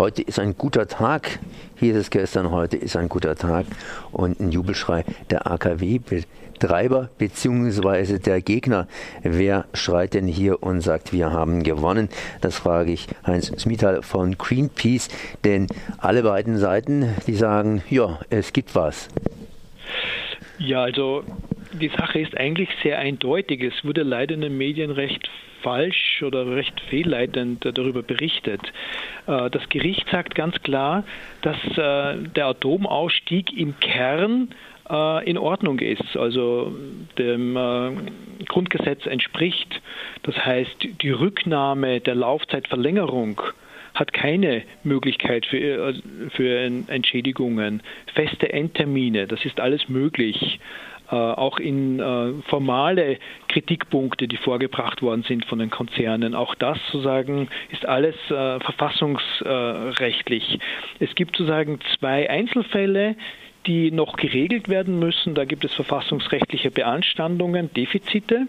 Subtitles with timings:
[0.00, 1.40] Heute ist ein guter Tag,
[1.76, 3.66] hieß es gestern, heute ist ein guter Tag
[4.12, 8.18] und ein Jubelschrei der AKW-Betreiber bzw.
[8.18, 8.88] der Gegner.
[9.22, 12.08] Wer schreit denn hier und sagt, wir haben gewonnen?
[12.40, 15.08] Das frage ich Heinz Smital von Greenpeace,
[15.44, 15.66] denn
[15.98, 19.08] alle beiden Seiten, die sagen, ja, es gibt was.
[20.56, 21.24] Ja, also
[21.72, 23.62] die Sache ist eigentlich sehr eindeutig.
[23.62, 25.28] Es wurde leider in den Medien recht
[25.62, 28.60] falsch oder recht fehlleitend darüber berichtet.
[29.26, 31.04] Äh, das Gericht sagt ganz klar,
[31.42, 34.48] dass äh, der Atomausstieg im Kern
[34.88, 36.74] äh, in Ordnung ist, also
[37.18, 37.54] dem
[38.48, 39.80] Grundgesetz entspricht.
[40.22, 43.40] Das heißt, die Rücknahme der Laufzeitverlängerung
[43.94, 45.94] hat keine Möglichkeit für,
[46.30, 46.58] für
[46.88, 47.82] Entschädigungen,
[48.14, 50.60] feste Endtermine, das ist alles möglich.
[51.10, 56.36] Äh, auch in äh, formale Kritikpunkte, die vorgebracht worden sind von den Konzernen.
[56.36, 60.60] Auch das sozusagen ist alles äh, verfassungsrechtlich.
[61.00, 63.16] Es gibt sozusagen zwei Einzelfälle,
[63.66, 65.34] die noch geregelt werden müssen.
[65.34, 68.46] Da gibt es verfassungsrechtliche Beanstandungen, Defizite.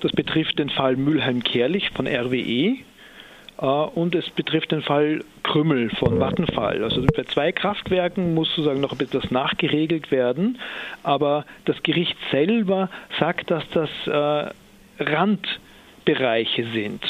[0.00, 2.76] Das betrifft den Fall Mülheim-Kerlich von RWE.
[3.60, 6.82] Äh, und es betrifft den Fall Krümmel von Vattenfall.
[6.82, 10.58] Also bei zwei Kraftwerken muss sozusagen noch etwas nachgeregelt werden,
[11.02, 14.52] aber das Gericht selber sagt, dass das äh,
[15.02, 17.04] Randbereiche sind.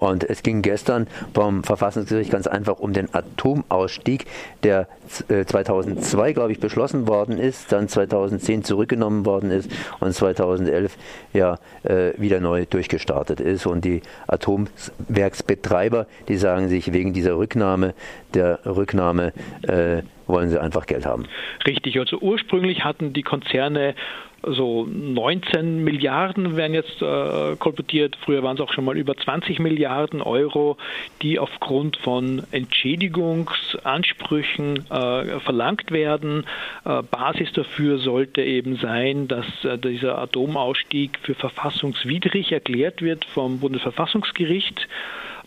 [0.00, 4.26] Und es ging gestern vom Verfassungsgericht ganz einfach um den Atomausstieg,
[4.64, 4.88] der
[5.28, 10.96] 2002, äh, glaube ich, beschlossen worden ist, dann 2010 zurückgenommen worden ist und 2011
[11.32, 13.66] ja äh, wieder neu durchgestartet ist.
[13.66, 17.94] Und die Atomwerksbetreiber, die sagen sich wegen dieser Rücknahme,
[18.34, 21.26] der Rücknahme äh, wollen sie einfach Geld haben.
[21.66, 23.94] Richtig, also ursprünglich hatten die Konzerne
[24.42, 28.16] so 19 Milliarden werden jetzt äh, kolportiert.
[28.24, 30.78] Früher waren es auch schon mal über 20 Milliarden Euro,
[31.20, 36.46] die aufgrund von Entschädigungsansprüchen äh, verlangt werden.
[36.84, 43.60] Äh, Basis dafür sollte eben sein, dass äh, dieser Atomausstieg für verfassungswidrig erklärt wird vom
[43.60, 44.88] Bundesverfassungsgericht.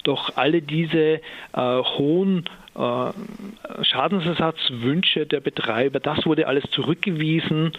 [0.04, 1.22] Doch alle diese
[1.54, 7.72] äh, hohen äh, Schadensersatzwünsche der Betreiber, das wurde alles zurückgewiesen.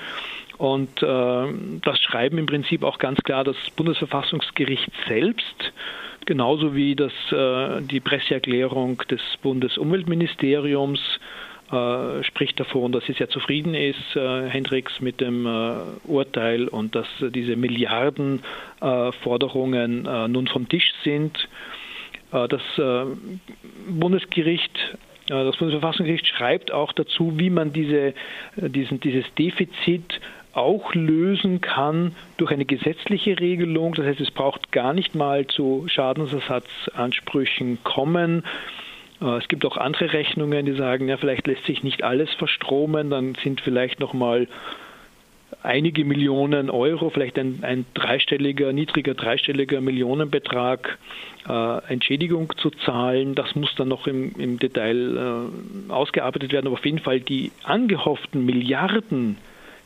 [0.57, 1.47] Und äh,
[1.83, 5.73] das schreiben im Prinzip auch ganz klar das Bundesverfassungsgericht selbst,
[6.27, 11.01] genauso wie das, äh, die Presseerklärung des Bundesumweltministeriums
[11.73, 15.75] äh, spricht davon, dass sie sehr zufrieden ist, äh, Hendricks, mit dem äh,
[16.05, 21.49] Urteil und dass diese Milliardenforderungen äh, nun vom Tisch sind.
[22.35, 23.07] Äh, das äh,
[23.89, 28.13] Bundesgericht das Bundesverfassungsgericht schreibt auch dazu, wie man diese,
[28.57, 30.21] diesen, dieses Defizit
[30.55, 33.95] auch lösen kann durch eine gesetzliche Regelung.
[33.95, 38.45] Das heißt, es braucht gar nicht mal zu Schadensersatzansprüchen kommen.
[39.21, 43.11] Äh, es gibt auch andere Rechnungen, die sagen, ja, vielleicht lässt sich nicht alles verstromen,
[43.11, 44.47] dann sind vielleicht noch mal
[45.65, 50.99] einige Millionen Euro, vielleicht ein, ein dreistelliger, niedriger dreistelliger Millionenbetrag
[51.49, 53.35] äh, Entschädigung zu zahlen.
[53.35, 55.51] Das muss dann noch im, im Detail
[55.89, 56.67] äh, ausgearbeitet werden.
[56.67, 59.37] Aber auf jeden Fall die angehofften Milliarden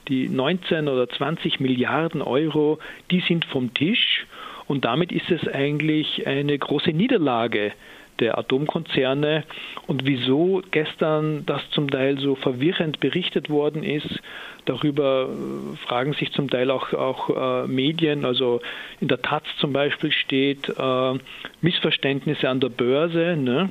[0.08, 2.78] die 19 oder 20 Milliarden Euro,
[3.10, 4.26] die sind vom Tisch
[4.66, 7.72] und damit ist es eigentlich eine große Niederlage
[8.20, 9.44] der Atomkonzerne
[9.86, 14.20] und wieso gestern das zum Teil so verwirrend berichtet worden ist.
[14.64, 18.60] Darüber äh, fragen sich zum Teil auch, auch äh, Medien, also
[19.00, 21.14] in der Taz zum Beispiel steht äh,
[21.60, 23.36] Missverständnisse an der Börse.
[23.36, 23.70] Ne?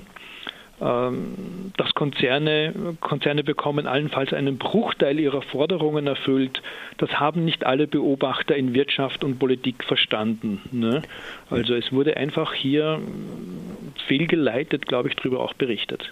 [0.80, 6.62] Ähm, dass Konzerne, Konzerne bekommen allenfalls einen Bruchteil ihrer Forderungen erfüllt.
[7.00, 10.62] Das haben nicht alle Beobachter in Wirtschaft und Politik verstanden.
[10.72, 11.02] Ne?
[11.50, 13.00] Also es wurde einfach hier
[14.08, 16.12] fehlgeleitet, glaube ich, darüber auch berichtet.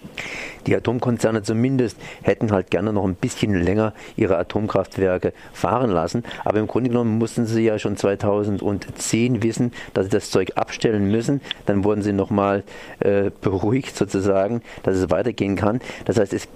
[0.66, 6.24] Die Atomkonzerne zumindest hätten halt gerne noch ein bisschen länger ihre Atomkraftwerke fahren lassen.
[6.44, 11.12] Aber im Grunde genommen mussten sie ja schon 2010 wissen, dass sie das Zeug abstellen
[11.12, 11.42] müssen.
[11.66, 12.64] Dann wurden sie nochmal
[13.00, 15.80] äh, beruhigt sozusagen, dass es weitergehen kann.
[16.06, 16.48] Das heißt, es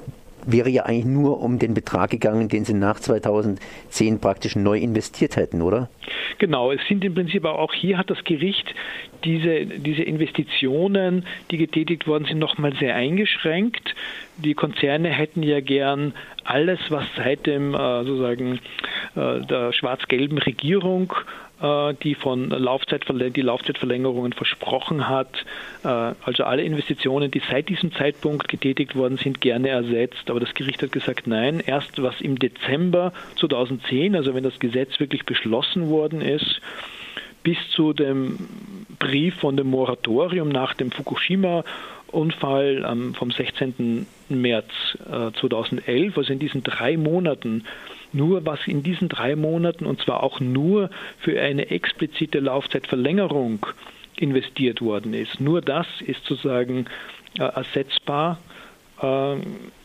[0.45, 5.35] wäre ja eigentlich nur um den Betrag gegangen, den sie nach 2010 praktisch neu investiert
[5.35, 5.89] hätten, oder?
[6.37, 8.73] Genau, es sind im Prinzip auch hier hat das Gericht
[9.23, 13.95] diese, diese Investitionen, die getätigt worden sind, nochmal sehr eingeschränkt.
[14.43, 16.13] Die Konzerne hätten ja gern
[16.45, 18.59] alles, was seit dem äh, sozusagen
[19.15, 21.13] äh, der schwarz-gelben Regierung
[21.61, 25.45] äh, die von Laufzeitverläng die Laufzeitverlängerungen versprochen hat.
[25.83, 30.29] Also alle Investitionen, die seit diesem Zeitpunkt getätigt worden sind, gerne ersetzt.
[30.29, 34.99] Aber das Gericht hat gesagt, nein, erst was im Dezember 2010, also wenn das Gesetz
[34.99, 36.61] wirklich beschlossen worden ist,
[37.43, 38.37] bis zu dem
[38.99, 44.05] Brief von dem Moratorium nach dem Fukushima-Unfall vom 16.
[44.29, 44.71] März
[45.05, 47.63] äh, 2011, also in diesen drei Monaten,
[48.11, 50.89] nur was in diesen drei Monaten und zwar auch nur
[51.19, 53.65] für eine explizite Laufzeitverlängerung
[54.17, 55.39] investiert worden ist.
[55.39, 56.85] Nur das ist sozusagen
[57.37, 58.39] äh, ersetzbar.
[59.01, 59.35] Äh,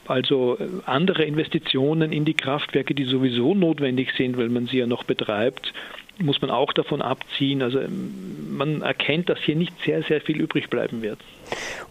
[0.07, 5.05] also andere Investitionen in die Kraftwerke, die sowieso notwendig sind, weil man sie ja noch
[5.05, 5.73] betreibt,
[6.19, 7.63] muss man auch davon abziehen.
[7.63, 11.19] Also man erkennt, dass hier nicht sehr, sehr viel übrig bleiben wird.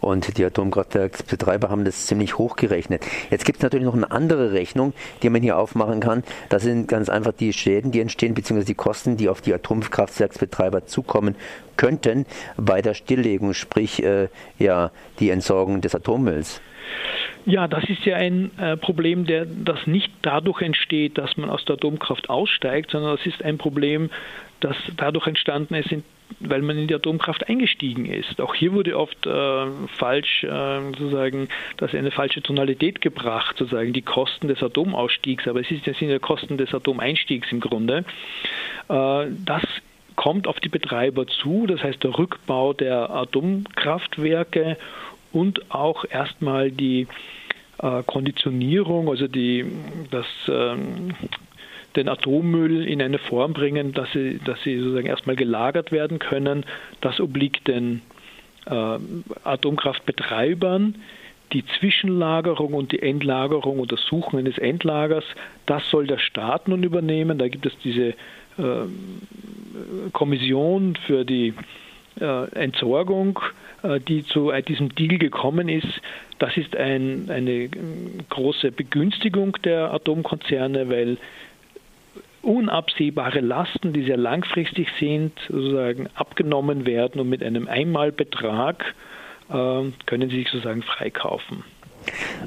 [0.00, 3.04] Und die Atomkraftwerksbetreiber haben das ziemlich hochgerechnet.
[3.30, 4.92] Jetzt gibt es natürlich noch eine andere Rechnung,
[5.22, 6.24] die man hier aufmachen kann.
[6.48, 10.86] Das sind ganz einfach die Schäden, die entstehen, beziehungsweise die Kosten, die auf die Atomkraftwerksbetreiber
[10.86, 11.36] zukommen
[11.76, 12.26] könnten
[12.56, 14.28] bei der Stilllegung, sprich äh,
[14.58, 16.60] ja die Entsorgung des Atommülls.
[17.46, 21.64] Ja, das ist ja ein äh, Problem, der, das nicht dadurch entsteht, dass man aus
[21.66, 24.08] der Atomkraft aussteigt, sondern das ist ein Problem,
[24.60, 25.94] das dadurch entstanden ist,
[26.40, 28.40] weil man in die Atomkraft eingestiegen ist.
[28.40, 29.66] Auch hier wurde oft äh,
[29.98, 35.70] falsch, äh, sozusagen, dass eine falsche Tonalität gebracht, sozusagen die Kosten des Atomausstiegs, aber es
[35.70, 38.06] ist, sind ja Kosten des Atomeinstiegs im Grunde.
[38.88, 39.62] Äh, das
[40.16, 44.78] kommt auf die Betreiber zu, das heißt der Rückbau der Atomkraftwerke
[45.34, 47.06] und auch erstmal die
[47.78, 49.64] äh, Konditionierung, also die,
[50.10, 51.14] das, ähm,
[51.96, 56.64] den Atommüll in eine Form bringen, dass sie, dass sie sozusagen erstmal gelagert werden können.
[57.00, 58.02] Das obliegt den
[58.66, 58.98] äh,
[59.44, 60.96] Atomkraftbetreibern.
[61.52, 65.24] Die Zwischenlagerung und die Endlagerung und das Suchen eines Endlagers,
[65.66, 67.38] das soll der Staat nun übernehmen.
[67.38, 68.14] Da gibt es diese äh,
[70.12, 71.54] Kommission für die
[72.20, 73.40] Entsorgung,
[73.82, 76.00] äh, die zu äh, diesem Deal gekommen ist,
[76.38, 77.68] das ist ein, eine
[78.30, 81.18] große Begünstigung der Atomkonzerne, weil
[82.42, 88.94] unabsehbare Lasten, die sehr langfristig sind, sozusagen abgenommen werden und mit einem Einmalbetrag
[89.48, 91.64] können sie sich sozusagen freikaufen.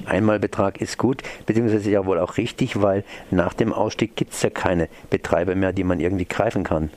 [0.05, 4.49] Einmalbetrag ist gut, beziehungsweise ja wohl auch richtig, weil nach dem Ausstieg gibt es ja
[4.49, 6.89] keine Betreiber mehr, die man irgendwie greifen kann.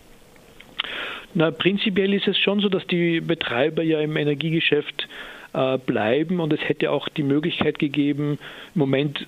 [1.35, 5.09] Na, prinzipiell ist es schon so, dass die Betreiber ja im Energiegeschäft
[5.53, 8.39] äh, bleiben und es hätte auch die Möglichkeit gegeben,
[8.75, 9.27] im Moment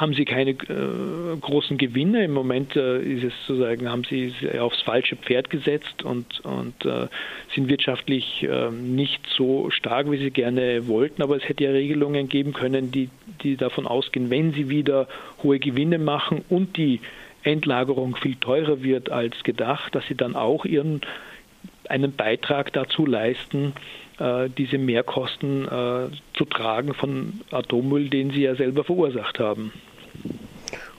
[0.00, 2.24] haben sie keine äh, großen Gewinne.
[2.24, 7.06] Im Moment äh, ist es sozusagen, haben sie aufs falsche Pferd gesetzt und, und äh,
[7.54, 11.22] sind wirtschaftlich ähm, nicht so stark, wie sie gerne wollten.
[11.22, 13.08] Aber es hätte ja Regelungen geben können, die,
[13.42, 15.06] die davon ausgehen, wenn sie wieder
[15.42, 17.00] hohe Gewinne machen und die
[17.42, 21.02] Endlagerung viel teurer wird als gedacht, dass sie dann auch ihren
[21.90, 23.74] einen Beitrag dazu leisten,
[24.18, 29.72] äh, diese Mehrkosten äh, zu tragen von Atommüll, den sie ja selber verursacht haben.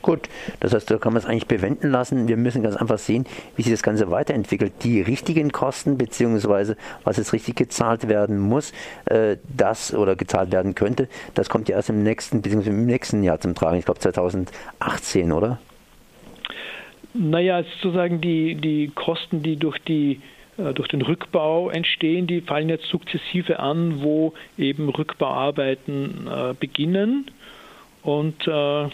[0.06, 0.30] Gut,
[0.60, 2.28] das heißt, da kann man es eigentlich bewenden lassen.
[2.28, 4.72] Wir müssen ganz einfach sehen, wie sich das Ganze weiterentwickelt.
[4.84, 8.72] Die richtigen Kosten, beziehungsweise was jetzt richtig gezahlt werden muss,
[9.06, 13.24] äh, das oder gezahlt werden könnte, das kommt ja erst im nächsten, beziehungsweise im nächsten
[13.24, 13.80] Jahr zum Tragen.
[13.80, 15.58] Ich glaube 2018, oder?
[17.16, 20.22] Naja, sozusagen die, die Kosten, die durch die
[20.58, 27.30] durch den Rückbau entstehen, die fallen jetzt sukzessive an, wo eben Rückbauarbeiten äh, beginnen
[28.04, 28.88] und äh,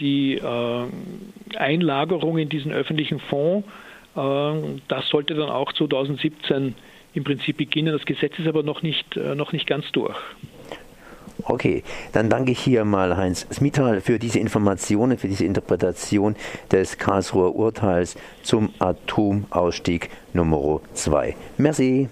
[0.00, 0.86] die äh,
[1.56, 3.66] Einlagerung in diesen öffentlichen Fonds,
[4.16, 4.52] äh,
[4.88, 6.74] das sollte dann auch 2017
[7.14, 7.92] im Prinzip beginnen.
[7.92, 10.16] Das Gesetz ist aber noch nicht, äh, noch nicht ganz durch.
[11.44, 11.82] Okay,
[12.12, 16.36] dann danke ich hier mal Heinz Smital für diese Informationen, für diese Interpretation
[16.70, 21.36] des Karlsruher Urteils zum Atomausstieg Nummer 2.
[21.58, 22.08] Merci.